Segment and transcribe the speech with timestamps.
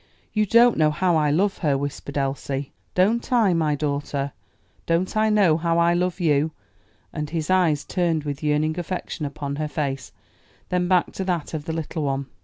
[0.33, 2.71] you don't know how I love her!" whispered Elsie.
[2.95, 4.31] "Don't I, my daughter?
[4.87, 6.49] don't I know how I love you?"
[7.13, 10.11] And his eyes turned with yearning affection upon her face,
[10.69, 12.25] then back to that of the little one.